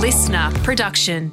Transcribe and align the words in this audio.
LiSTNR 0.00 0.64
production. 0.64 1.30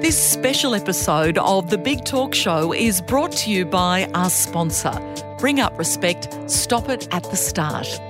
This 0.00 0.16
special 0.18 0.74
episode 0.74 1.36
of 1.36 1.68
The 1.68 1.76
Big 1.76 2.02
Talk 2.06 2.34
Show 2.34 2.72
is 2.72 3.02
brought 3.02 3.32
to 3.32 3.50
you 3.50 3.66
by 3.66 4.10
our 4.14 4.30
sponsor, 4.30 4.98
Bring 5.38 5.60
Up 5.60 5.78
Respect, 5.78 6.34
Stop 6.50 6.88
It 6.88 7.08
at 7.10 7.24
the 7.24 7.36
Start. 7.36 8.00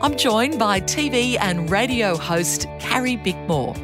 I'm 0.00 0.16
joined 0.16 0.58
by 0.58 0.80
TV 0.80 1.36
and 1.38 1.70
radio 1.70 2.16
host 2.16 2.68
Carrie 2.80 3.18
Bickmore. 3.18 3.76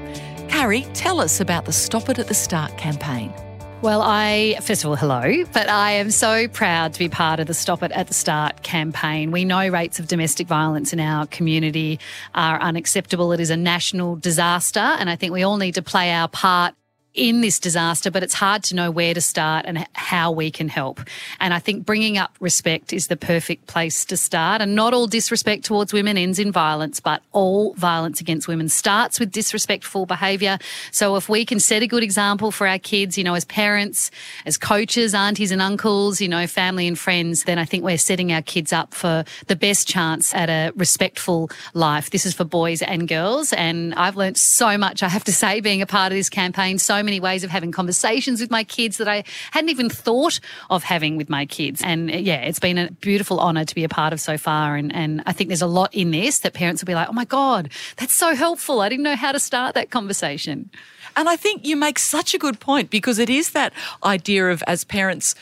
Carrie, 0.49 0.87
tell 0.95 1.21
us 1.21 1.39
about 1.39 1.67
the 1.67 1.73
Stop 1.75 2.09
It 2.09 2.19
at 2.19 2.29
the 2.29 2.33
Start 2.33 2.75
campaign. 2.79 3.35
Well, 3.81 4.03
I, 4.03 4.59
first 4.61 4.83
of 4.83 4.91
all, 4.91 4.97
hello, 4.97 5.45
but 5.53 5.69
I 5.69 5.93
am 5.93 6.11
so 6.11 6.49
proud 6.49 6.95
to 6.95 6.99
be 6.99 7.09
part 7.09 7.39
of 7.39 7.47
the 7.47 7.55
Stop 7.55 7.85
It 7.85 7.93
at 7.93 8.09
the 8.09 8.15
Start 8.15 8.65
campaign. 8.65 9.31
We 9.31 9.45
know 9.45 9.69
rates 9.69 10.01
of 10.01 10.09
domestic 10.09 10.49
violence 10.49 10.93
in 10.93 10.99
our 10.99 11.29
community 11.29 12.01
are 12.35 12.61
unacceptable. 12.61 13.31
It 13.31 13.39
is 13.39 13.51
a 13.51 13.57
national 13.57 14.17
disaster, 14.17 14.81
and 14.81 15.09
I 15.09 15.15
think 15.15 15.33
we 15.33 15.45
all 15.45 15.59
need 15.59 15.77
to 15.77 15.83
play 15.83 16.13
our 16.13 16.27
part 16.27 16.75
in 17.19 17.41
this 17.41 17.59
disaster, 17.59 18.11
but 18.11 18.23
it's 18.23 18.35
hard 18.35 18.63
to 18.65 18.75
know 18.75 18.91
where 18.91 19.13
to 19.13 19.21
start 19.21 19.67
and 19.67 19.87
how 19.95 20.31
we 20.31 20.51
can 20.51 20.69
help. 20.69 21.01
And 21.41 21.53
I 21.53 21.59
think 21.59 21.85
bringing 21.85 22.17
up 22.17 22.37
respect 22.41 22.93
is 22.93 23.09
the 23.09 23.17
perfect 23.17 23.67
place 23.67 24.05
to 24.07 24.17
start. 24.17 24.63
And 24.63 24.75
not 24.75 24.95
all 24.95 25.07
disrespect 25.07 25.65
towards 25.65 25.93
women 25.93 26.17
ends 26.17 26.39
in 26.39 26.53
violence, 26.53 27.01
but 27.01 27.23
all 27.33 27.75
violence 27.75 28.21
against 28.21 28.47
women 28.47 28.69
starts 28.69 29.19
with 29.19 29.33
disrespectful 29.33 30.07
behaviour. 30.07 30.59
So 30.93 31.17
if 31.17 31.29
we 31.29 31.45
can 31.45 31.61
set 31.61 31.83
a 31.83 31.87
good 31.87 32.03
example 32.03 32.53
for 32.53 32.67
our 32.67 32.79
kids, 32.79 33.19
you 33.19 33.25
know, 33.25 33.35
as 33.35 33.45
parents, 33.45 34.11
as 34.47 34.57
coaches, 34.57 35.15
aunties 35.15 35.51
and 35.51 35.61
uncles, 35.61 36.21
you 36.21 36.29
know, 36.29 36.47
family 36.47 36.87
and 36.87 36.99
friends, 36.99 37.45
then 37.45 37.59
I 37.59 37.65
think 37.65 37.83
we're 37.83 37.99
setting 37.99 38.33
our 38.33 38.43
kids 38.43 38.73
up 38.73 38.95
for 38.95 39.25
the 39.49 39.57
best 39.57 39.89
chance 39.89 40.33
at 40.35 40.49
a 40.49 40.73
respectful 40.77 41.51
life. 41.75 42.11
This 42.11 42.25
is 42.25 42.35
for 42.35 42.45
boys 42.45 42.81
and 42.83 43.09
girls. 43.09 43.53
And 43.53 43.95
I've 43.95 44.17
learned 44.17 44.37
so 44.37 44.79
much, 44.79 45.03
I 45.03 45.09
have 45.09 45.25
to 45.25 45.33
say, 45.33 45.61
being 45.61 45.83
a 45.83 45.87
part 45.87 46.13
of 46.13 46.17
this 46.17 46.29
campaign. 46.29 46.79
So 46.79 47.03
many 47.09 47.21
ways 47.21 47.43
of 47.43 47.51
having 47.51 47.73
conversations 47.73 48.41
with 48.41 48.51
my 48.51 48.63
kids 48.63 48.99
that 48.99 49.09
I 49.09 49.25
hadn't 49.51 49.71
even 49.71 49.89
thought 49.89 50.41
of 50.69 50.85
having 50.85 51.17
with 51.17 51.31
my 51.31 51.47
kids. 51.47 51.81
And 51.83 52.11
uh, 52.11 52.17
yeah, 52.17 52.43
it's 52.43 52.59
been 52.59 52.77
a 52.77 52.91
beautiful 52.91 53.41
honour 53.41 53.65
to 53.65 53.75
be 53.75 53.85
a 53.85 53.89
part 53.89 54.13
of 54.13 54.21
so 54.21 54.37
far. 54.37 54.77
And, 54.77 54.95
and 54.95 55.23
I 55.25 55.33
think 55.33 55.49
there's 55.49 55.63
a 55.63 55.67
lot 55.67 55.95
in 55.95 56.11
this 56.11 56.41
that 56.41 56.53
parents 56.53 56.83
will 56.83 56.87
be 56.87 56.95
like, 56.95 57.09
oh 57.09 57.15
my 57.15 57.25
God, 57.25 57.71
that's 57.97 58.13
so 58.13 58.35
helpful. 58.35 58.83
I 58.83 58.91
didn't 58.91 59.05
know 59.05 59.17
how 59.17 59.33
to 59.33 59.41
start 59.41 59.75
that 59.75 59.91
conversation. 59.91 60.71
And 61.17 61.29
I 61.29 61.37
think 61.37 61.67
you 61.67 61.77
make 61.77 61.99
such 61.99 62.35
a 62.35 62.39
good 62.39 62.61
point 62.61 62.91
because 62.91 63.19
it 63.19 63.31
is 63.31 63.51
that 63.51 63.73
idea 64.05 64.51
of 64.51 64.63
as 64.67 64.85
parents, 64.85 65.35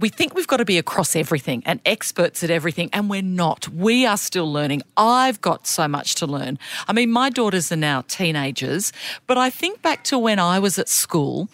we 0.00 0.08
think 0.08 0.34
we've 0.34 0.46
got 0.46 0.56
to 0.58 0.64
be 0.64 0.78
across 0.78 1.14
everything 1.14 1.62
and 1.66 1.80
experts 1.86 2.42
at 2.42 2.50
everything, 2.50 2.90
and 2.92 3.08
we're 3.08 3.22
not. 3.22 3.68
We 3.68 4.06
are 4.06 4.16
still 4.16 4.50
learning. 4.52 4.82
I've 4.96 5.40
got 5.40 5.66
so 5.66 5.86
much 5.88 6.16
to 6.16 6.26
learn. 6.26 6.58
I 6.88 6.92
mean, 6.92 7.10
my 7.10 7.30
daughters 7.30 7.70
are 7.70 7.76
now 7.76 8.02
teenagers, 8.02 8.92
but 9.26 9.38
I 9.38 9.50
think 9.50 9.82
back 9.82 10.04
to 10.04 10.18
when 10.18 10.38
I 10.38 10.58
was 10.58 10.78
at 10.78 10.88
school. 10.88 11.48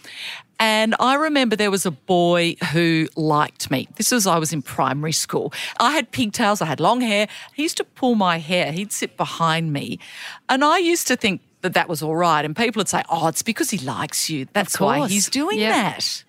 And 0.58 0.94
I 1.00 1.14
remember 1.14 1.56
there 1.56 1.70
was 1.70 1.86
a 1.86 1.91
boy 1.91 2.55
who 2.72 3.08
liked 3.16 3.70
me. 3.70 3.88
This 3.96 4.12
was, 4.12 4.27
I 4.27 4.38
was 4.38 4.52
in 4.52 4.61
primary 4.61 5.12
school. 5.12 5.55
I 5.78 5.92
had 5.92 6.11
pigtails, 6.11 6.61
I 6.61 6.66
had 6.66 6.80
long 6.80 7.00
hair. 7.00 7.28
He 7.55 7.62
used 7.62 7.78
to 7.78 7.84
pull 7.84 8.14
my 8.14 8.38
hair, 8.38 8.70
he'd 8.70 8.92
sit 8.92 9.16
behind 9.16 9.72
me. 9.72 9.98
And 10.50 10.62
I 10.62 10.77
used 10.77 11.06
to 11.08 11.16
think 11.16 11.41
that 11.62 11.72
that 11.74 11.88
was 11.88 12.02
all 12.02 12.14
right. 12.16 12.44
And 12.44 12.55
people 12.55 12.80
would 12.80 12.88
say, 12.88 13.02
oh, 13.08 13.28
it's 13.28 13.42
because 13.42 13.70
he 13.70 13.78
likes 13.78 14.28
you. 14.28 14.46
That's 14.52 14.78
why 14.78 15.08
he's 15.08 15.30
doing 15.30 15.58
that. 15.61 16.24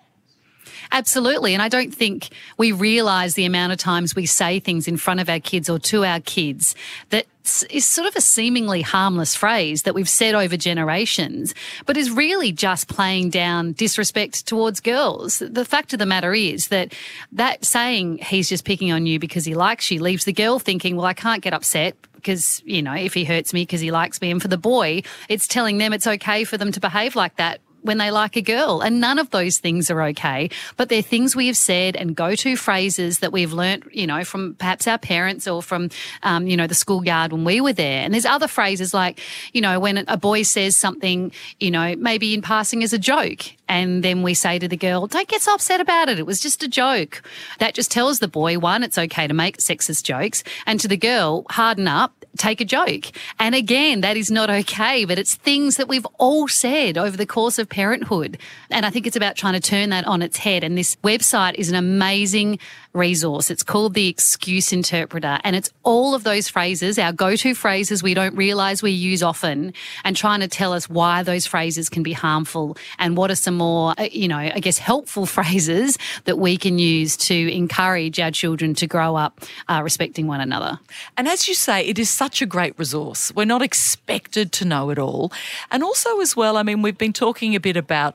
Absolutely. 0.92 1.54
And 1.54 1.62
I 1.62 1.70
don't 1.70 1.94
think 1.94 2.30
we 2.58 2.72
realise 2.72 3.34
the 3.34 3.46
amount 3.46 3.72
of 3.72 3.78
times 3.78 4.16
we 4.16 4.26
say 4.26 4.60
things 4.60 4.88
in 4.88 4.98
front 4.98 5.20
of 5.20 5.30
our 5.30 5.40
kids 5.40 5.70
or 5.70 5.80
to 5.80 6.04
our 6.04 6.20
kids 6.20 6.76
that 7.10 7.26
is 7.70 7.88
sort 7.88 8.08
of 8.08 8.16
a 8.16 8.22
seemingly 8.22 8.82
harmless 8.82 9.36
phrase 9.36 9.84
that 9.84 9.96
we've 9.96 10.10
said 10.10 10.36
over 10.36 10.58
generations, 10.58 11.56
but 11.86 11.98
is 11.98 12.12
really 12.12 12.52
just 12.52 12.88
playing 12.88 13.30
down 13.30 13.72
disrespect 13.74 14.46
towards 14.46 14.80
girls. 14.80 15.40
The 15.40 15.66
fact 15.66 15.94
of 15.94 16.00
the 16.00 16.06
matter 16.06 16.34
is 16.34 16.68
that 16.68 16.94
that 17.32 17.66
saying 17.66 18.20
he's 18.20 18.50
just 18.50 18.66
picking 18.66 18.92
on 18.92 19.06
you 19.06 19.18
because 19.18 19.46
he 19.46 19.56
likes 19.56 19.90
you 19.90 20.02
leaves 20.02 20.26
the 20.26 20.34
girl 20.34 20.60
thinking, 20.60 20.96
well, 20.96 21.06
I 21.06 21.14
can't 21.14 21.42
get 21.42 21.54
upset 21.54 21.96
because, 22.14 22.62
you 22.66 22.84
know, 22.84 22.94
if 22.94 23.14
he 23.14 23.26
hurts 23.26 23.54
me 23.54 23.64
because 23.64 23.82
he 23.82 23.92
likes 23.92 24.22
me. 24.22 24.30
And 24.30 24.42
for 24.42 24.48
the 24.48 24.58
boy, 24.58 25.02
it's 25.28 25.48
telling 25.48 25.80
them 25.80 25.94
it's 25.94 26.06
okay 26.06 26.44
for 26.44 26.58
them 26.58 26.72
to 26.74 26.80
behave 26.80 27.16
like 27.16 27.38
that 27.38 27.60
when 27.82 27.98
they 27.98 28.12
like 28.12 28.36
a 28.36 28.42
girl. 28.42 28.82
And 28.82 29.00
none 29.00 29.20
of 29.20 29.30
those 29.32 29.60
things 29.60 29.90
are 29.90 30.02
okay. 30.04 30.50
But 30.78 30.90
they're 30.90 31.02
things 31.02 31.36
we 31.36 31.48
have 31.48 31.58
said 31.58 31.96
and 31.96 32.16
go 32.16 32.36
to 32.36 32.56
phrases 32.56 33.20
that 33.20 33.32
we've 33.32 33.54
learnt, 33.54 33.94
you 33.94 34.08
know, 34.08 34.24
from 34.24 34.56
perhaps 34.56 34.88
our 34.88 34.98
parents 34.98 35.48
or 35.48 35.62
from, 35.62 35.90
um, 36.24 36.48
you 36.48 36.58
know, 36.58 36.68
the 36.68 36.76
schoolyard 36.76 37.32
when 37.32 37.44
we 37.44 37.62
were 37.62 37.74
there. 37.74 38.04
And 38.04 38.14
there's 38.14 38.26
other 38.26 38.48
phrases 38.48 38.94
like, 38.94 39.20
you 39.54 39.62
know, 39.62 39.80
when 39.80 40.04
a 40.08 40.18
boy 40.18 40.44
says 40.44 40.76
something, 40.76 41.32
you 41.60 41.72
know, 41.72 41.96
maybe 41.96 42.34
in 42.34 42.42
passing 42.42 42.84
as 42.84 42.94
a 42.94 43.00
joke. 43.00 43.44
And 43.68 44.04
then 44.04 44.22
we 44.22 44.34
say 44.34 44.60
to 44.60 44.68
the 44.68 44.76
girl, 44.76 45.08
don't 45.08 45.30
get 45.30 45.42
so 45.42 45.54
upset 45.54 45.80
about 45.80 46.10
it. 46.10 46.20
It 46.20 46.26
was 46.26 46.42
just 46.42 46.62
a 46.62 46.68
joke. 46.68 47.24
That 47.60 47.74
just 47.74 47.90
tells 47.90 48.20
the 48.20 48.28
boy, 48.28 48.60
one, 48.60 48.84
it's 48.84 48.98
okay 48.98 49.28
to 49.28 49.34
make 49.34 49.58
sexist 49.58 50.04
jokes. 50.04 50.44
And 50.66 50.80
to 50.82 50.90
the 50.90 50.98
girl, 50.98 51.46
harden 51.50 51.88
up 51.88 52.21
take 52.38 52.62
a 52.62 52.66
joke. 52.66 53.06
And 53.40 53.56
again, 53.56 54.02
that 54.02 54.18
is 54.18 54.32
not 54.32 54.50
okay, 54.50 55.06
but 55.06 55.20
it's 55.20 55.36
things 55.36 55.78
that 55.78 55.88
we've 55.88 56.06
all 56.18 56.48
said 56.48 56.98
over 56.98 57.18
the 57.18 57.26
course 57.26 57.60
of 57.60 57.70
parenthood. 57.70 58.38
And 58.70 58.86
I 58.86 58.90
think 58.90 59.08
it's 59.08 59.16
about 59.16 59.36
trying 59.36 59.54
to 59.54 59.60
turn 59.60 59.90
that 59.90 60.06
on 60.06 60.22
its 60.22 60.38
head. 60.38 60.64
And 60.64 60.78
this 60.78 60.96
website 60.98 61.56
is 61.56 61.70
an 61.70 61.76
amazing 61.76 62.60
resource. 62.94 63.50
It's 63.50 63.64
called 63.64 63.94
the 63.94 64.08
Excuse 64.08 64.74
Interpreter, 64.74 65.40
and 65.44 65.56
it's 65.56 65.72
all 65.84 66.14
of 66.14 66.24
those 66.24 66.50
phrases, 66.50 67.00
our 67.00 67.14
go 67.14 67.36
to 67.36 67.56
phrases 67.56 68.04
we 68.04 68.14
don't 68.14 68.36
realize 68.36 68.84
we 68.84 68.92
use 68.92 69.24
often, 69.24 69.74
and 70.04 70.16
trying 70.16 70.42
to 70.42 70.48
tell 70.48 70.74
us 70.74 70.90
why 70.90 71.24
those 71.24 71.46
phrases 71.46 71.90
can 71.90 72.04
be 72.04 72.14
harmful 72.14 72.78
and 73.00 73.16
what 73.16 73.32
are 73.32 73.36
some 73.36 73.56
more, 73.56 73.94
uh, 73.98 74.08
you 74.12 74.28
know, 74.28 74.38
I 74.38 74.60
guess 74.60 74.78
helpful 74.78 75.26
phrases 75.38 75.98
that 76.26 76.38
we 76.38 76.58
can 76.58 76.80
use 76.80 77.16
to 77.18 77.54
encourage 77.54 78.20
our 78.20 78.32
children 78.32 78.74
to 78.76 78.88
grow 78.88 79.16
up 79.16 79.42
uh, 79.68 79.82
respecting 79.84 80.28
one 80.28 80.42
another. 80.42 80.80
And 81.18 81.28
as 81.28 81.48
you 81.48 81.54
say, 81.54 81.86
it 81.86 81.98
is 81.98 82.10
such 82.22 82.40
a 82.40 82.46
great 82.46 82.78
resource. 82.78 83.34
We're 83.34 83.46
not 83.46 83.64
expected 83.64 84.52
to 84.52 84.64
know 84.64 84.92
it 84.92 85.00
all. 85.00 85.32
And 85.72 85.82
also, 85.82 86.22
as 86.22 86.36
well, 86.36 86.56
I 86.56 86.62
mean, 86.62 86.84
we've 86.84 86.96
been 87.06 87.14
talking 87.14 87.56
a 87.56 87.60
bit 87.60 87.76
about 87.76 88.14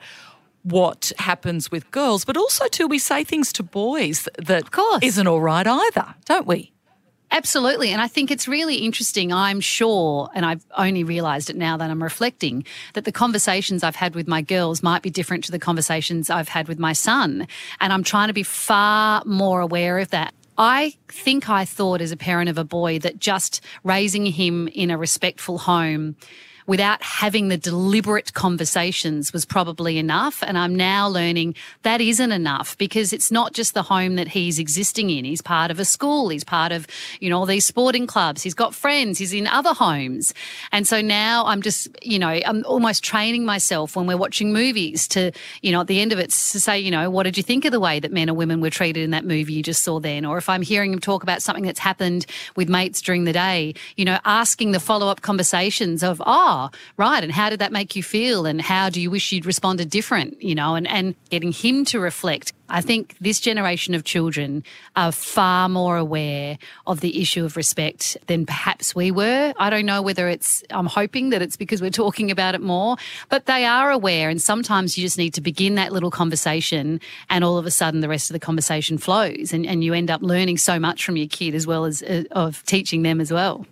what 0.63 1.11
happens 1.19 1.73
with 1.73 1.91
girls, 1.91 2.25
but 2.25 2.37
also 2.37 2.69
too 2.69 2.87
we 2.87 3.01
say 3.01 3.25
things 3.25 3.53
to 3.55 3.65
boys 3.65 4.29
that 4.39 4.63
of 4.63 4.71
course. 4.71 5.03
isn't 5.03 5.27
all 5.27 5.41
right 5.41 5.67
either, 5.67 6.15
don't 6.25 6.47
we? 6.47 6.71
Absolutely. 7.33 7.91
And 7.91 8.01
I 8.01 8.07
think 8.07 8.31
it's 8.31 8.47
really 8.47 8.77
interesting. 8.77 9.33
I'm 9.33 9.61
sure, 9.61 10.31
and 10.37 10.47
I've 10.47 10.65
only 10.77 11.03
realised 11.03 11.51
it 11.51 11.57
now 11.57 11.77
that 11.77 11.91
I'm 11.91 12.01
reflecting, 12.01 12.65
that 12.93 13.07
the 13.07 13.11
conversations 13.11 13.83
I've 13.83 13.97
had 13.97 14.15
with 14.15 14.29
my 14.29 14.41
girls 14.41 14.85
might 14.85 15.03
be 15.03 15.11
different 15.11 15.43
to 15.47 15.51
the 15.51 15.59
conversations 15.59 16.31
I've 16.31 16.49
had 16.49 16.69
with 16.69 16.79
my 16.79 16.93
son. 16.93 17.49
And 17.81 17.93
I'm 17.93 18.05
trying 18.05 18.29
to 18.29 18.35
be 18.35 18.45
far 18.45 19.25
more 19.27 19.61
aware 19.61 19.99
of 19.99 20.11
that. 20.11 20.33
I 20.59 20.95
think 21.09 21.49
I 21.51 21.65
thought 21.65 22.01
as 22.01 22.13
a 22.13 22.17
parent 22.17 22.49
of 22.49 22.59
a 22.59 22.65
boy 22.65 22.99
that 23.01 23.19
just 23.19 23.61
raising 23.85 24.27
him 24.27 24.69
in 24.69 24.91
a 24.91 24.99
respectful 24.99 25.59
home 25.59 26.17
without 26.67 27.03
having 27.03 27.49
the 27.49 27.57
deliberate 27.57 28.35
conversations 28.35 29.33
was 29.33 29.45
probably 29.45 29.99
enough. 29.99 30.43
And 30.43 30.59
I'm 30.59 30.75
now 30.75 31.09
learning 31.09 31.55
that 31.83 32.01
isn't 32.01 32.33
enough 32.33 32.77
because 32.79 33.13
it's 33.13 33.31
not 33.31 33.53
just 33.53 33.75
the 33.75 33.83
home 33.83 34.17
that 34.17 34.29
he's 34.29 34.59
existing 34.59 35.11
in. 35.11 35.25
He's 35.25 35.43
part 35.43 35.71
of 35.71 35.79
a 35.79 35.85
school. 35.85 36.29
He's 36.29 36.45
part 36.45 36.73
of, 36.73 36.87
you 37.21 37.31
know, 37.31 37.39
all 37.39 37.47
these 37.47 37.65
sporting 37.65 38.07
clubs. 38.07 38.43
He's 38.43 38.55
got 38.55 38.75
friends. 38.75 39.19
He's 39.19 39.33
in 39.33 39.47
other 39.47 39.73
homes. 39.73 40.35
And 40.73 40.87
so 40.87 41.01
now 41.01 41.47
I'm 41.47 41.63
just, 41.63 41.89
you 42.03 42.19
know, 42.19 42.29
I'm 42.29 42.65
almost 42.67 43.05
training 43.05 43.45
myself 43.45 43.95
when 43.95 44.07
we're 44.07 44.17
watching 44.17 44.53
movies 44.53 45.07
to, 45.09 45.33
you 45.63 45.73
know, 45.73 45.83
at 45.83 45.87
the 45.87 46.01
end 46.01 46.13
of 46.13 46.19
it 46.19 46.31
to 46.31 46.61
say, 46.61 46.79
you 46.79 46.91
know, 46.91 47.11
what 47.11 47.23
did 47.23 47.37
you 47.37 47.43
think 47.43 47.65
of 47.65 47.73
the 47.73 47.81
way 47.81 48.01
that 48.01 48.13
men 48.13 48.29
or 48.29 48.35
women 48.35 48.61
were 48.61 48.71
treated 48.71 49.03
in 49.05 49.11
that 49.11 49.25
movie 49.25 49.53
you 49.53 49.63
just 49.63 49.85
saw 49.85 50.01
then? 50.01 50.25
Or 50.25 50.39
if 50.39 50.49
I'm 50.49 50.63
hearing 50.63 50.93
him 50.93 50.99
talk 50.99 51.23
about 51.23 51.43
something 51.43 51.65
that's 51.65 51.79
happened 51.79 52.27
with 52.57 52.69
mates 52.69 53.01
during 53.01 53.25
the 53.25 53.33
day, 53.33 53.75
you 53.97 54.05
know, 54.05 54.19
asking 54.25 54.73
the 54.73 54.81
follow 54.81 55.09
up 55.09 55.23
conversations 55.23 56.03
of, 56.03 56.21
oh, 56.27 56.56
right. 56.97 57.23
And 57.23 57.33
how 57.33 57.51
did 57.51 57.59
that 57.61 57.73
make 57.73 57.97
you 57.97 58.03
feel? 58.03 58.47
And 58.47 58.61
how 58.61 58.91
do 58.91 59.01
you 59.01 59.11
wish 59.11 59.33
you'd 59.33 59.47
responded 59.47 59.91
different? 59.91 60.41
You 60.43 60.55
know, 60.55 60.75
and, 60.75 60.87
and 60.89 61.15
getting 61.31 61.53
him 61.53 61.85
to 61.87 62.01
reflect. 62.01 62.53
I 62.69 62.81
think 62.81 63.17
this 63.21 63.39
generation 63.39 63.95
of 63.95 64.03
children 64.03 64.65
are 64.97 65.13
far 65.13 65.69
more 65.69 65.97
aware 65.97 66.59
of 66.87 67.01
the 67.01 67.21
issue 67.21 67.45
of 67.45 67.57
respect 67.57 68.17
than 68.27 68.45
perhaps 68.45 68.95
we 68.95 69.11
were. 69.11 69.53
I 69.57 69.71
don't 69.71 69.87
know 69.87 70.03
whether 70.03 70.29
it's, 70.29 70.65
I'm 70.71 70.87
hoping 70.87 71.31
that 71.31 71.43
it's 71.43 71.57
because 71.57 71.81
we're 71.81 71.91
talking 71.91 72.31
about 72.31 72.55
it 72.57 72.61
more, 72.61 72.97
but 73.29 73.47
they 73.47 73.65
are 73.65 73.91
aware. 73.91 74.29
And 74.29 74.43
sometimes 74.43 74.99
you 74.99 75.05
just 75.05 75.19
need 75.19 75.35
to 75.35 75.41
begin 75.41 75.77
that 75.77 75.93
little 75.93 76.11
conversation 76.11 77.01
and 77.31 77.45
all 77.45 77.57
of 77.57 77.67
a 77.67 77.71
sudden 77.71 78.01
the 78.01 78.09
rest 78.09 78.31
of 78.31 78.35
the 78.35 78.41
conversation 78.41 78.99
flows 78.99 79.53
and, 79.53 79.65
and 79.65 79.85
you 79.85 79.95
end 79.95 80.11
up 80.11 80.23
learning 80.23 80.59
so 80.59 80.81
much 80.81 81.05
from 81.05 81.17
your 81.17 81.29
kid 81.29 81.55
as 81.55 81.67
well 81.67 81.85
as 81.85 82.03
uh, 82.03 82.25
of 82.33 82.65
teaching 82.65 83.03
them 83.03 83.21
as 83.21 83.33
well. 83.33 83.65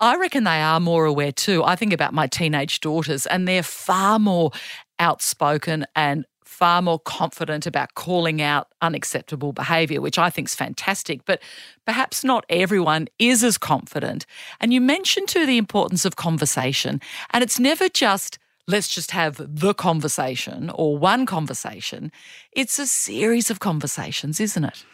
I 0.00 0.16
reckon 0.16 0.44
they 0.44 0.60
are 0.60 0.80
more 0.80 1.04
aware 1.04 1.32
too. 1.32 1.64
I 1.64 1.76
think 1.76 1.92
about 1.92 2.14
my 2.14 2.26
teenage 2.26 2.80
daughters, 2.80 3.26
and 3.26 3.46
they're 3.46 3.62
far 3.62 4.18
more 4.18 4.50
outspoken 4.98 5.86
and 5.94 6.26
far 6.44 6.80
more 6.80 6.98
confident 6.98 7.66
about 7.66 7.94
calling 7.94 8.40
out 8.40 8.68
unacceptable 8.80 9.52
behavior, 9.52 10.00
which 10.00 10.18
I 10.18 10.30
think 10.30 10.48
is 10.48 10.54
fantastic. 10.54 11.24
But 11.26 11.42
perhaps 11.84 12.24
not 12.24 12.46
everyone 12.48 13.08
is 13.18 13.44
as 13.44 13.58
confident. 13.58 14.24
And 14.58 14.72
you 14.72 14.80
mentioned 14.80 15.28
too 15.28 15.44
the 15.44 15.58
importance 15.58 16.04
of 16.06 16.16
conversation. 16.16 17.00
And 17.30 17.44
it's 17.44 17.60
never 17.60 17.88
just 17.88 18.38
let's 18.68 18.88
just 18.88 19.12
have 19.12 19.36
the 19.38 19.74
conversation 19.74 20.70
or 20.74 20.98
one 20.98 21.24
conversation. 21.24 22.10
It's 22.52 22.78
a 22.78 22.86
series 22.86 23.50
of 23.50 23.60
conversations, 23.60 24.40
isn't 24.40 24.64
it? 24.64 24.84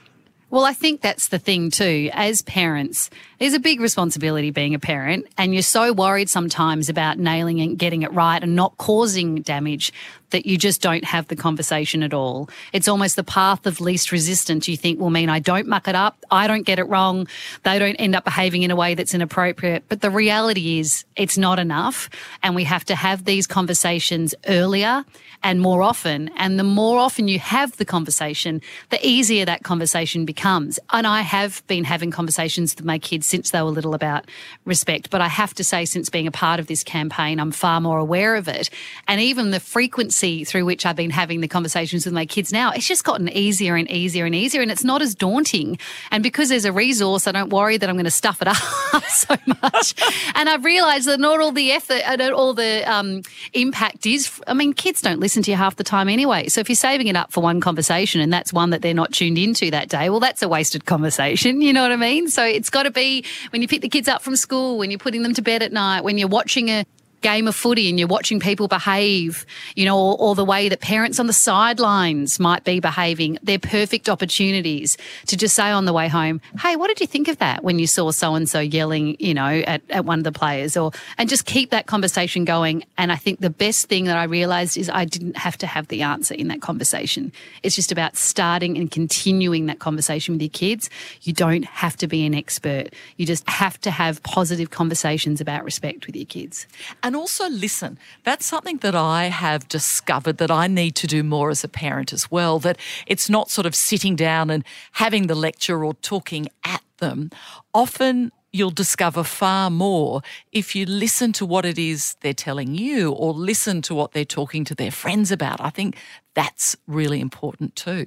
Well, 0.53 0.67
I 0.67 0.75
think 0.75 1.01
that's 1.01 1.29
the 1.29 1.39
thing 1.39 1.71
too. 1.71 2.11
As 2.13 2.43
parents, 2.43 3.09
there's 3.39 3.55
a 3.55 3.59
big 3.59 3.81
responsibility 3.81 4.51
being 4.51 4.75
a 4.75 4.79
parent, 4.79 5.25
and 5.39 5.55
you're 5.55 5.63
so 5.63 5.95
worried 5.95 6.29
sometimes 6.29 6.91
about 6.91 7.19
nailing 7.19 7.63
and 7.63 7.79
getting 7.79 8.03
it 8.03 8.13
right 8.13 8.43
and 8.43 8.55
not 8.55 8.77
causing 8.77 9.41
damage 9.41 9.95
that 10.33 10.45
you 10.45 10.59
just 10.59 10.83
don't 10.83 11.05
have 11.05 11.29
the 11.29 11.37
conversation 11.37 12.03
at 12.03 12.13
all. 12.13 12.51
It's 12.73 12.89
almost 12.89 13.17
the 13.17 13.25
path 13.25 13.65
of 13.67 13.81
least 13.81 14.13
resistance 14.13 14.69
you 14.69 14.77
think 14.77 15.01
will 15.01 15.11
mean 15.11 15.29
I 15.29 15.39
don't 15.39 15.67
muck 15.67 15.89
it 15.89 15.95
up, 15.95 16.19
I 16.31 16.47
don't 16.47 16.65
get 16.65 16.79
it 16.79 16.85
wrong, 16.85 17.27
they 17.63 17.79
don't 17.79 17.97
end 17.97 18.15
up 18.15 18.25
behaving 18.25 18.63
in 18.63 18.71
a 18.71 18.77
way 18.77 18.95
that's 18.95 19.15
inappropriate. 19.15 19.85
But 19.89 20.01
the 20.01 20.11
reality 20.11 20.79
is 20.79 21.05
it's 21.17 21.39
not 21.39 21.59
enough. 21.59 22.11
And 22.43 22.55
we 22.55 22.65
have 22.65 22.85
to 22.87 22.95
have 22.95 23.25
these 23.25 23.47
conversations 23.47 24.35
earlier 24.49 25.05
and 25.43 25.61
more 25.61 25.83
often. 25.83 26.31
And 26.37 26.59
the 26.59 26.65
more 26.65 26.99
often 26.99 27.29
you 27.29 27.39
have 27.39 27.77
the 27.77 27.85
conversation, 27.85 28.61
the 28.91 29.05
easier 29.07 29.45
that 29.45 29.65
conversation 29.65 30.25
becomes. 30.25 30.79
And 30.93 31.07
I 31.07 31.23
have 31.23 31.67
been 31.67 31.85
having 31.85 32.11
conversations 32.11 32.75
with 32.77 32.85
my 32.85 32.99
kids 32.99 33.27
since 33.27 33.51
they 33.51 33.61
were 33.61 33.71
little 33.71 33.95
about 33.95 34.27
respect. 34.65 35.11
But 35.11 35.21
I 35.21 35.29
have 35.29 35.55
to 35.55 35.65
say, 35.65 35.85
since 35.85 36.09
being 36.11 36.27
a 36.27 36.33
part 36.33 36.61
of 36.61 36.69
this 36.69 36.85
campaign, 36.85 37.41
I'm 37.41 37.51
far 37.51 37.81
more 37.81 37.99
aware 37.99 38.37
of 38.37 38.49
it. 38.49 38.71
And 39.09 39.21
even 39.21 39.51
the 39.51 39.61
frequency 39.61 40.22
through 40.23 40.65
which 40.65 40.87
I've 40.87 40.97
been 40.97 41.11
having 41.11 41.41
the 41.41 41.49
conversations 41.49 42.05
with 42.05 42.15
my 42.15 42.27
kids 42.27 42.53
now, 42.53 42.71
it's 42.71 42.87
just 42.87 43.05
gotten 43.05 43.29
easier 43.29 43.77
and 43.77 43.91
easier 43.91 44.25
and 44.25 44.35
easier. 44.35 44.63
And 44.63 44.71
it's 44.71 44.85
not 44.85 45.03
as 45.03 45.15
daunting. 45.15 45.79
And 46.11 46.23
because 46.23 46.49
there's 46.49 46.65
a 46.65 46.73
resource, 46.73 47.27
I 47.27 47.33
don't 47.33 47.51
worry 47.51 47.77
that 47.77 47.89
I'm 47.89 47.97
going 47.97 48.05
to 48.05 48.11
stuff 48.11 48.41
it 48.41 48.49
up 48.95 49.05
so 49.05 49.37
much. 49.63 49.95
and 50.35 50.49
I've 50.49 50.65
realized 50.65 51.09
that 51.09 51.21
not 51.21 51.41
all 51.41 51.53
the 51.53 51.73
effort 51.73 52.03
and 52.07 52.23
all 52.23 52.55
the 52.55 52.91
um, 52.91 53.23
impact 53.53 54.07
is, 54.07 54.41
I 54.47 54.55
mean, 54.55 54.73
kids 54.73 55.01
don't 55.01 55.21
listen 55.21 55.43
to 55.43 55.51
you 55.51 55.57
half 55.57 55.77
the 55.77 55.85
time 55.85 56.09
anyway. 56.09 56.49
So 56.49 56.61
if 56.61 56.69
you're 56.69 56.77
saving 56.77 57.09
it 57.09 57.17
up 57.17 57.33
for 57.33 57.43
one 57.43 57.61
conversation 57.61 58.21
and 58.21 58.33
that's 58.33 58.53
one 58.53 58.71
that 58.71 58.83
they're 58.83 58.95
not 58.95 59.13
tuned 59.13 59.39
into 59.39 59.71
that 59.71 59.89
day, 59.89 60.09
well, 60.09 60.21
that's 60.21 60.43
a 60.43 60.49
wasted 60.49 60.85
conversation. 60.85 61.61
You 61.73 61.73
know 61.73 61.83
what 61.83 61.93
I 61.93 61.97
mean? 61.97 62.29
So 62.29 62.45
it's 62.45 62.71
got 62.71 62.83
to 62.83 62.91
be 62.91 63.25
when 63.51 63.63
you 63.63 63.69
pick 63.69 63.83
the 63.83 63.89
kids 63.89 64.09
up 64.09 64.21
from 64.21 64.37
school, 64.37 64.79
when 64.79 64.91
you're 64.91 64.99
putting 64.99 65.23
them 65.23 65.33
to 65.35 65.43
bed 65.43 65.63
at 65.63 65.73
night, 65.73 66.03
when 66.03 66.19
you're 66.19 66.29
watching 66.29 66.69
a 66.71 66.85
game 67.23 67.49
of 67.49 67.55
footy 67.55 67.89
and 67.89 67.99
you're 67.99 68.09
watching 68.09 68.41
people 68.41 68.69
behave, 68.69 69.47
you 69.75 69.85
know, 69.85 69.99
or, 69.99 70.17
or, 70.19 70.35
the 70.35 70.45
way 70.45 70.69
that 70.69 70.81
parents 70.81 71.21
on 71.21 71.27
the 71.27 71.33
sidelines 71.33 72.41
might 72.41 72.65
be 72.65 72.81
behaving, 72.81 73.39
they're 73.43 73.59
perfect 73.59 74.09
opportunities 74.09 74.97
to 75.27 75.37
just 75.37 75.55
say 75.55 75.71
on 75.71 75.85
the 75.85 75.93
way 75.93 76.09
home, 76.09 76.41
hey, 76.61 76.77
what 76.77 76.89
did 76.89 77.01
you 77.01 77.07
think 77.07 77.29
of 77.29 77.39
that 77.39 77.63
when 77.63 77.79
you 77.79 77.87
saw 77.87 78.11
so 78.11 78.35
and 78.35 78.49
so 78.49 78.61
yelling, 78.61 79.17
you 79.19 79.35
know, 79.35 79.63
at, 79.67 79.83
at 79.91 80.05
one 80.05 80.19
of 80.19 80.25
the 80.25 80.33
players? 80.33 80.77
Or 80.77 80.91
and 81.19 81.29
just 81.29 81.47
keep 81.47 81.71
that 81.71 81.87
conversation 81.87 82.45
going. 82.45 82.85
And 82.99 83.13
I 83.13 83.17
think 83.17 83.41
the 83.41 83.51
best 83.51 83.89
thing 83.89 84.05
that 84.05 84.17
I 84.17 84.25
realized 84.25 84.77
is 84.77 84.91
I 84.91 85.05
didn't 85.05 85.37
have 85.37 85.57
to 85.59 85.67
have 85.67 85.89
the 85.89 86.03
answer 86.03 86.35
in 86.35 86.49
that 86.49 86.61
conversation. 86.61 87.33
It's 87.63 87.77
just 87.77 87.93
about 87.93 88.17
starting 88.17 88.77
and 88.77 88.91
continuing 88.91 89.67
that 89.67 89.79
conversation 89.79 90.35
with 90.35 90.43
your 90.43 90.51
kids. 90.51 90.91
You 91.23 91.33
don't 91.33 91.65
have 91.65 91.97
to 91.99 92.09
be 92.09 92.27
an 92.27 92.35
expert. 92.35 92.95
You 93.17 93.27
just 93.27 93.49
have 93.49 93.81
to 93.83 93.91
have 93.91 94.23
positive 94.23 94.71
conversations 94.71 95.41
about 95.41 95.65
respect 95.65 96.07
with 96.07 96.17
your 96.17 96.27
kids. 96.27 96.67
And 97.03 97.12
and 97.13 97.21
also 97.21 97.47
listen. 97.51 97.99
That's 98.25 98.47
something 98.47 98.79
that 98.79 98.95
I 98.95 99.25
have 99.25 99.69
discovered 99.69 100.39
that 100.39 100.51
I 100.51 100.67
need 100.67 100.95
to 100.97 101.07
do 101.07 101.23
more 101.23 101.51
as 101.51 101.63
a 101.63 101.69
parent 101.69 102.11
as 102.11 102.31
well. 102.31 102.59
That 102.59 102.79
it's 103.07 103.29
not 103.29 103.51
sort 103.51 103.67
of 103.67 103.75
sitting 103.75 104.17
down 104.17 104.49
and 104.49 104.65
having 104.93 105.27
the 105.27 105.35
lecture 105.35 105.85
or 105.85 105.93
talking 105.93 106.49
at 106.65 106.81
them. 107.01 107.29
Often 107.75 108.33
you'll 108.51 108.71
discover 108.71 109.25
far 109.25 109.69
more 109.69 110.23
if 110.53 110.75
you 110.75 110.87
listen 110.87 111.35
to 111.35 111.45
what 111.45 111.67
it 111.67 111.79
is 111.79 112.17
they're 112.23 112.33
telling 112.33 112.75
you 112.75 113.13
or 113.13 113.35
listen 113.35 113.83
to 113.83 113.95
what 113.95 114.13
they're 114.13 114.25
talking 114.25 114.65
to 114.65 114.75
their 114.75 114.91
friends 114.91 115.31
about. 115.31 115.61
I 115.61 115.69
think 115.69 115.99
that's 116.33 116.79
really 116.87 117.21
important 117.21 117.77
too. 117.77 118.07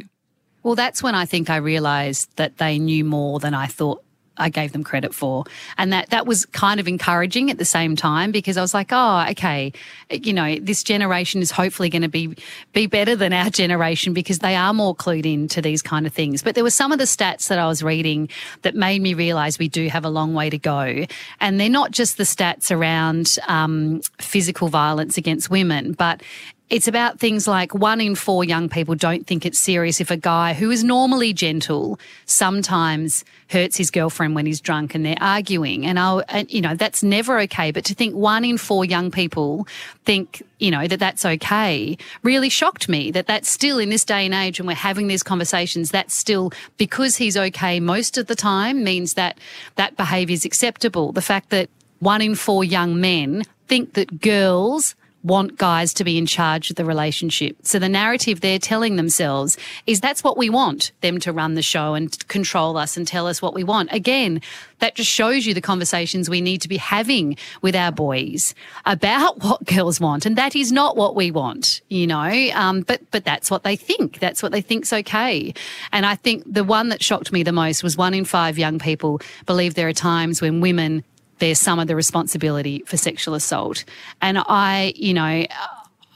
Well, 0.63 0.73
that's 0.73 1.03
when 1.03 1.13
I 1.13 1.27
think 1.27 1.51
I 1.51 1.57
realised 1.57 2.35
that 2.37 2.57
they 2.57 2.79
knew 2.79 3.05
more 3.05 3.39
than 3.39 3.53
I 3.53 3.67
thought 3.67 4.03
I 4.37 4.49
gave 4.49 4.71
them 4.71 4.83
credit 4.83 5.13
for. 5.13 5.45
And 5.77 5.93
that, 5.93 6.09
that 6.09 6.25
was 6.25 6.45
kind 6.47 6.79
of 6.79 6.87
encouraging 6.87 7.49
at 7.49 7.57
the 7.57 7.65
same 7.65 7.95
time 7.95 8.31
because 8.31 8.57
I 8.57 8.61
was 8.61 8.73
like, 8.73 8.89
oh, 8.91 9.25
okay, 9.31 9.71
you 10.09 10.33
know, 10.33 10.57
this 10.59 10.83
generation 10.83 11.41
is 11.41 11.51
hopefully 11.51 11.89
going 11.89 12.01
to 12.01 12.09
be, 12.09 12.35
be 12.73 12.87
better 12.87 13.15
than 13.15 13.33
our 13.33 13.49
generation 13.49 14.13
because 14.13 14.39
they 14.39 14.55
are 14.55 14.73
more 14.73 14.95
clued 14.95 15.25
in 15.25 15.47
to 15.49 15.61
these 15.61 15.81
kind 15.81 16.05
of 16.05 16.13
things. 16.13 16.41
But 16.43 16.55
there 16.55 16.63
were 16.63 16.69
some 16.69 16.91
of 16.91 16.99
the 16.99 17.05
stats 17.05 17.47
that 17.47 17.59
I 17.59 17.67
was 17.67 17.81
reading 17.83 18.29
that 18.63 18.75
made 18.75 19.01
me 19.01 19.13
realize 19.13 19.57
we 19.57 19.69
do 19.69 19.87
have 19.89 20.05
a 20.05 20.09
long 20.09 20.33
way 20.33 20.49
to 20.49 20.57
go. 20.57 21.05
And 21.39 21.59
they're 21.59 21.69
not 21.69 21.91
just 21.91 22.17
the 22.17 22.23
stats 22.23 22.75
around 22.75 23.37
um, 23.47 24.01
physical 24.19 24.67
violence 24.67 25.17
against 25.17 25.49
women, 25.49 25.93
but 25.93 26.21
it's 26.69 26.87
about 26.87 27.19
things 27.19 27.47
like 27.47 27.75
one 27.75 28.01
in 28.01 28.15
four 28.15 28.43
young 28.43 28.69
people 28.69 28.95
don't 28.95 29.27
think 29.27 29.45
it's 29.45 29.59
serious 29.59 30.01
if 30.01 30.09
a 30.09 30.17
guy 30.17 30.53
who 30.53 30.71
is 30.71 30.83
normally 30.83 31.31
gentle 31.31 31.99
sometimes 32.25 33.23
hurts 33.49 33.77
his 33.77 33.91
girlfriend 33.91 34.33
when 34.33 34.47
he's 34.47 34.59
drunk 34.59 34.95
and 34.95 35.05
they're 35.05 35.21
arguing. 35.21 35.85
And 35.85 35.99
I'll, 35.99 36.23
and, 36.27 36.51
you 36.51 36.61
know, 36.61 36.73
that's 36.73 37.03
never 37.03 37.39
okay. 37.41 37.69
But 37.71 37.85
to 37.85 37.93
think 37.93 38.15
one 38.15 38.43
in 38.43 38.57
four 38.57 38.83
young 38.83 39.11
people 39.11 39.67
think, 40.05 40.41
you 40.57 40.71
know, 40.71 40.87
that 40.87 40.99
that's 40.99 41.23
okay 41.23 41.97
really 42.23 42.49
shocked 42.49 42.89
me 42.89 43.11
that 43.11 43.27
that's 43.27 43.47
still 43.47 43.77
in 43.77 43.89
this 43.89 44.03
day 44.03 44.25
and 44.25 44.33
age 44.33 44.59
when 44.59 44.65
we're 44.65 44.73
having 44.73 45.07
these 45.07 45.21
conversations, 45.21 45.91
that's 45.91 46.15
still 46.15 46.51
because 46.77 47.15
he's 47.15 47.37
okay 47.37 47.79
most 47.79 48.17
of 48.17 48.25
the 48.25 48.35
time 48.35 48.83
means 48.83 49.13
that 49.13 49.37
that 49.75 49.95
behavior 49.97 50.33
is 50.33 50.45
acceptable. 50.45 51.11
The 51.11 51.21
fact 51.21 51.51
that 51.51 51.69
one 51.99 52.23
in 52.23 52.33
four 52.33 52.63
young 52.63 52.99
men 52.99 53.43
think 53.67 53.93
that 53.93 54.21
girls 54.21 54.95
want 55.25 55.57
guys 55.57 55.93
to 55.95 56.03
be 56.03 56.17
in 56.17 56.25
charge 56.25 56.69
of 56.69 56.75
the 56.75 56.85
relationship. 56.85 57.57
So 57.63 57.79
the 57.79 57.89
narrative 57.89 58.41
they're 58.41 58.59
telling 58.59 58.95
themselves 58.95 59.57
is 59.87 59.99
that's 59.99 60.23
what 60.23 60.37
we 60.37 60.49
want 60.49 60.91
them 61.01 61.19
to 61.21 61.33
run 61.33 61.55
the 61.55 61.63
show 61.63 61.95
and 61.95 62.27
control 62.27 62.77
us 62.77 62.95
and 62.95 63.07
tell 63.07 63.25
us 63.25 63.41
what 63.41 63.55
we 63.55 63.63
want. 63.63 63.91
Again, 63.91 64.41
that 64.79 64.95
just 64.95 65.09
shows 65.09 65.45
you 65.45 65.53
the 65.53 65.61
conversations 65.61 66.29
we 66.29 66.41
need 66.41 66.61
to 66.61 66.67
be 66.67 66.77
having 66.77 67.37
with 67.61 67.75
our 67.75 67.91
boys 67.91 68.53
about 68.85 69.39
what 69.43 69.65
girls 69.65 69.99
want. 69.99 70.25
And 70.25 70.35
that 70.37 70.55
is 70.55 70.71
not 70.71 70.95
what 70.95 71.15
we 71.15 71.31
want, 71.31 71.81
you 71.89 72.05
know, 72.05 72.49
um, 72.53 72.81
but, 72.81 73.01
but 73.09 73.25
that's 73.25 73.49
what 73.49 73.63
they 73.63 73.75
think. 73.75 74.19
That's 74.19 74.43
what 74.43 74.51
they 74.51 74.61
think's 74.61 74.93
okay. 74.93 75.53
And 75.91 76.05
I 76.05 76.15
think 76.15 76.43
the 76.45 76.63
one 76.63 76.89
that 76.89 77.03
shocked 77.03 77.31
me 77.31 77.41
the 77.41 77.51
most 77.51 77.83
was 77.83 77.97
one 77.97 78.13
in 78.13 78.25
five 78.25 78.59
young 78.59 78.77
people 78.77 79.21
believe 79.47 79.73
there 79.73 79.87
are 79.87 79.93
times 79.93 80.41
when 80.41 80.61
women 80.61 81.03
bear 81.39 81.55
some 81.55 81.79
of 81.79 81.87
the 81.87 81.95
responsibility 81.95 82.83
for 82.85 82.97
sexual 82.97 83.35
assault. 83.35 83.83
And 84.21 84.37
I, 84.37 84.93
you 84.95 85.13
know, 85.13 85.45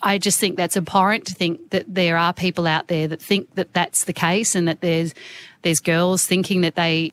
I 0.02 0.18
just 0.18 0.40
think 0.40 0.58
that's 0.58 0.78
abhorrent 0.78 1.26
to 1.28 1.34
think 1.34 1.72
that 1.72 1.86
there 1.88 2.18
are 2.18 2.34
people 2.34 2.68
out 2.68 2.88
there 2.88 3.08
that 3.08 3.22
think 3.22 3.54
that 3.56 3.74
that's 3.74 4.06
the 4.06 4.14
case 4.14 4.56
and 4.56 4.68
that 4.68 4.82
there's 4.82 5.14
there's 5.62 5.82
girls 5.82 6.26
thinking 6.26 6.62
that 6.62 6.76
they 6.76 7.12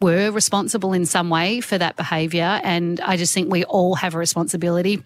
were 0.00 0.30
responsible 0.30 0.92
in 0.92 1.06
some 1.06 1.28
way 1.28 1.60
for 1.60 1.76
that 1.76 1.96
behavior 1.96 2.60
and 2.62 3.00
I 3.00 3.16
just 3.16 3.34
think 3.34 3.50
we 3.50 3.64
all 3.64 3.96
have 3.96 4.14
a 4.14 4.18
responsibility 4.18 5.02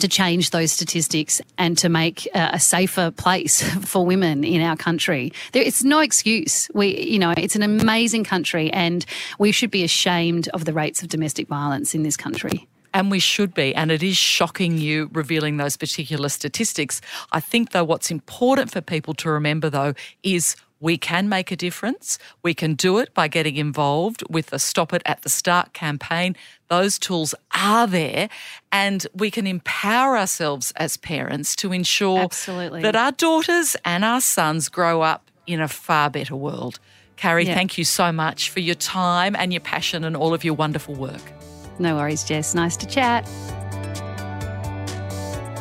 to 0.00 0.08
change 0.08 0.50
those 0.50 0.72
statistics 0.72 1.40
and 1.58 1.76
to 1.78 1.88
make 1.88 2.28
uh, 2.34 2.50
a 2.52 2.60
safer 2.60 3.10
place 3.10 3.62
for 3.84 4.04
women 4.04 4.44
in 4.44 4.62
our 4.62 4.76
country. 4.76 5.32
There, 5.52 5.62
it's 5.62 5.84
no 5.84 6.00
excuse. 6.00 6.68
We, 6.74 7.00
you 7.00 7.18
know, 7.18 7.34
it's 7.36 7.56
an 7.56 7.62
amazing 7.62 8.24
country, 8.24 8.72
and 8.72 9.04
we 9.38 9.52
should 9.52 9.70
be 9.70 9.84
ashamed 9.84 10.48
of 10.48 10.64
the 10.64 10.72
rates 10.72 11.02
of 11.02 11.08
domestic 11.08 11.48
violence 11.48 11.94
in 11.94 12.02
this 12.02 12.16
country. 12.16 12.66
And 12.94 13.10
we 13.10 13.18
should 13.18 13.52
be. 13.52 13.74
And 13.74 13.90
it 13.90 14.02
is 14.02 14.16
shocking 14.16 14.78
you 14.78 15.10
revealing 15.12 15.58
those 15.58 15.76
particular 15.76 16.30
statistics. 16.30 17.02
I 17.30 17.40
think, 17.40 17.72
though, 17.72 17.84
what's 17.84 18.10
important 18.10 18.70
for 18.70 18.80
people 18.80 19.12
to 19.14 19.30
remember, 19.30 19.68
though, 19.68 19.92
is 20.22 20.56
we 20.80 20.98
can 20.98 21.28
make 21.28 21.50
a 21.50 21.56
difference. 21.56 22.18
We 22.42 22.54
can 22.54 22.74
do 22.74 22.98
it 22.98 23.14
by 23.14 23.28
getting 23.28 23.56
involved 23.56 24.22
with 24.28 24.46
the 24.46 24.58
Stop 24.58 24.92
It 24.92 25.02
at 25.06 25.22
the 25.22 25.28
Start 25.28 25.72
campaign. 25.72 26.36
Those 26.68 26.98
tools 26.98 27.34
are 27.54 27.86
there, 27.86 28.28
and 28.72 29.06
we 29.14 29.30
can 29.30 29.46
empower 29.46 30.16
ourselves 30.16 30.72
as 30.76 30.96
parents 30.96 31.56
to 31.56 31.72
ensure 31.72 32.20
Absolutely. 32.20 32.82
that 32.82 32.96
our 32.96 33.12
daughters 33.12 33.76
and 33.84 34.04
our 34.04 34.20
sons 34.20 34.68
grow 34.68 35.02
up 35.02 35.30
in 35.46 35.60
a 35.60 35.68
far 35.68 36.10
better 36.10 36.36
world. 36.36 36.78
Carrie, 37.16 37.46
yeah. 37.46 37.54
thank 37.54 37.78
you 37.78 37.84
so 37.84 38.12
much 38.12 38.50
for 38.50 38.60
your 38.60 38.74
time 38.74 39.34
and 39.36 39.52
your 39.52 39.60
passion 39.60 40.04
and 40.04 40.16
all 40.16 40.34
of 40.34 40.44
your 40.44 40.54
wonderful 40.54 40.94
work. 40.94 41.32
No 41.78 41.96
worries, 41.96 42.24
Jess. 42.24 42.54
Nice 42.54 42.76
to 42.78 42.86
chat. 42.86 43.26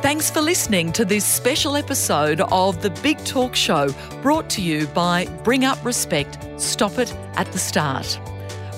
Thanks 0.06 0.30
for 0.30 0.40
listening 0.40 0.92
to 0.92 1.04
this 1.04 1.26
special 1.26 1.76
episode 1.76 2.40
of 2.40 2.84
The 2.84 2.92
Big 3.02 3.18
Talk 3.26 3.56
Show 3.56 3.90
brought 4.22 4.52
to 4.52 4.62
you 4.62 4.86
by 4.86 5.26
Bring 5.44 5.66
Up 5.66 5.84
Respect, 5.84 6.38
Stop 6.62 7.00
It 7.00 7.12
at 7.38 7.52
the 7.52 7.58
Start. 7.58 8.20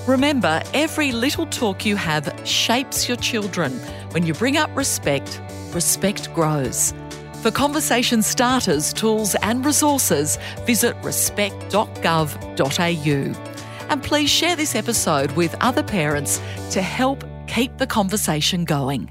Remember, 0.06 0.62
every 0.72 1.12
little 1.12 1.44
talk 1.44 1.84
you 1.84 1.96
have 1.96 2.34
shapes 2.44 3.08
your 3.08 3.18
children. 3.18 3.72
When 4.12 4.24
you 4.24 4.32
bring 4.32 4.56
up 4.56 4.74
respect, 4.74 5.42
respect 5.74 6.32
grows. 6.32 6.94
For 7.42 7.50
conversation 7.50 8.22
starters, 8.22 8.94
tools, 8.94 9.34
and 9.42 9.66
resources, 9.66 10.38
visit 10.64 10.96
respect.gov.au. 11.02 13.90
And 13.90 14.02
please 14.02 14.30
share 14.30 14.56
this 14.56 14.74
episode 14.74 15.32
with 15.32 15.54
other 15.60 15.82
parents 15.82 16.40
to 16.70 16.80
help 16.80 17.22
keep 17.46 17.76
the 17.76 17.86
conversation 17.86 18.64
going. 18.64 19.10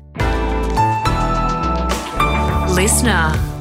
LiSTNR. 2.77 3.56